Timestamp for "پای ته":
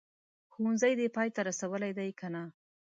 1.15-1.41